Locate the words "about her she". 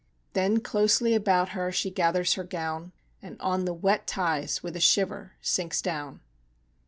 1.13-1.91